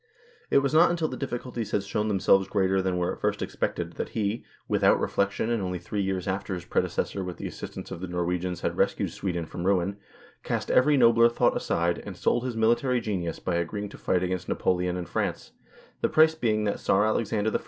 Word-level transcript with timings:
It 0.49 0.63
was 0.63 0.73
not 0.73 0.89
until 0.89 1.07
the 1.09 1.15
difficulties 1.15 1.69
had 1.69 1.83
shown 1.83 2.07
themselves 2.07 2.47
greater 2.47 2.81
than 2.81 2.97
were 2.97 3.13
at 3.13 3.19
first 3.21 3.43
expected 3.43 3.97
that 3.97 4.09
he, 4.17 4.43
without 4.67 4.99
reflection 4.99 5.51
and 5.51 5.59
12 5.59 5.59
NORWAY 5.59 5.77
AND 5.77 5.85
THE 5.85 5.99
UNION 5.99 6.15
WITH 6.15 6.21
SWEDEN 6.23 6.31
only 6.31 6.31
three 6.31 6.31
years 6.31 6.35
after 6.35 6.53
his 6.55 6.65
predecessor 6.65 7.23
with 7.23 7.37
the 7.37 7.45
assistance 7.47 7.91
of 7.91 8.01
the 8.01 8.07
Norwegians 8.07 8.61
had 8.61 8.77
rescued 8.77 9.11
Sweden 9.11 9.45
from 9.45 9.63
ruin, 9.67 9.97
cast 10.41 10.71
every 10.71 10.97
nobler 10.97 11.29
thought 11.29 11.55
aside, 11.55 11.99
and 12.03 12.17
sold 12.17 12.45
his 12.45 12.57
military 12.57 12.99
genius 12.99 13.37
by 13.37 13.57
agreeing 13.57 13.89
to 13.89 13.97
fight 13.99 14.23
against 14.23 14.49
Napoleon 14.49 14.97
and 14.97 15.07
France, 15.07 15.51
the 16.01 16.09
price 16.09 16.33
being 16.33 16.63
that 16.63 16.77
the 16.77 16.83
Czar 16.83 17.05
Alexander 17.05 17.51
I. 17.55 17.59